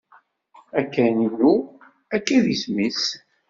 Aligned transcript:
Akaynu, 0.79 1.51
akka 2.15 2.31
i 2.37 2.39
disem-is. 2.45 3.03